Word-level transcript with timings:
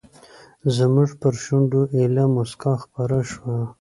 زموږ 0.75 1.09
پر 1.21 1.33
شونډو 1.43 1.81
ایله 1.97 2.23
موسکا 2.35 2.73
خپره 2.83 3.17
شوه. 3.31 3.57